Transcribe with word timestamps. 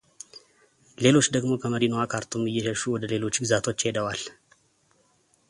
ሌሎች 1.03 1.27
ደግሞ 1.35 1.51
ከመዲናዋ 1.63 1.99
ካርቱም 2.13 2.47
እየሸሹ 2.51 2.81
ወደ 2.95 3.03
ሌሎች 3.13 3.35
ግዛቶች 3.43 3.79
ሄደዋል። 3.87 4.21